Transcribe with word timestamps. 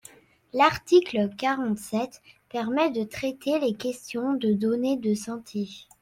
L’article 0.53 1.29
quarante-sept 1.37 2.23
permet 2.49 2.89
de 2.89 3.03
traiter 3.03 3.59
les 3.59 3.75
questions 3.75 4.33
de 4.33 4.51
données 4.51 4.97
de 4.97 5.13
santé. 5.13 5.69